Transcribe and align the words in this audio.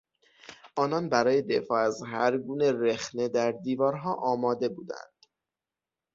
آنان 0.75 1.09
برای 1.09 1.41
دفاع 1.41 1.83
از 1.87 2.03
هر 2.07 2.37
گونه 2.37 2.71
رخنه 2.71 3.27
در 3.27 3.51
دیوارها 3.51 4.13
آماده 4.13 4.69
بودند. 4.69 5.25